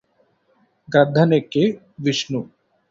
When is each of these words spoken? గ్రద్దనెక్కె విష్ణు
గ్రద్దనెక్కె 0.89 1.65
విష్ణు 1.99 2.41